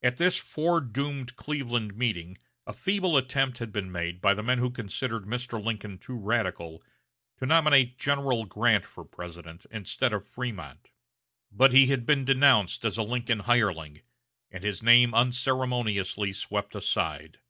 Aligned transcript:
At 0.00 0.18
this 0.18 0.36
fore 0.38 0.80
doomed 0.80 1.34
Cleveland 1.34 1.96
meeting 1.96 2.38
a 2.68 2.72
feeble 2.72 3.16
attempt 3.16 3.58
had 3.58 3.72
been 3.72 3.90
made 3.90 4.20
by 4.20 4.32
the 4.32 4.44
men 4.44 4.58
who 4.58 4.70
considered 4.70 5.24
Mr. 5.24 5.60
Lincoln 5.60 5.98
too 5.98 6.16
radical, 6.16 6.84
to 7.38 7.46
nominate 7.46 7.98
General 7.98 8.44
Grant 8.44 8.84
for 8.86 9.04
President, 9.04 9.66
instead 9.72 10.12
of 10.12 10.32
Frémont; 10.32 10.86
but 11.50 11.72
he 11.72 11.86
had 11.88 12.06
been 12.06 12.24
denounced 12.24 12.84
as 12.84 12.96
a 12.96 13.02
Lincoln 13.02 13.40
hireling, 13.40 14.02
and 14.52 14.62
his 14.62 14.84
name 14.84 15.12
unceremoniously 15.14 16.32
swept 16.32 16.76
aside. 16.76 17.40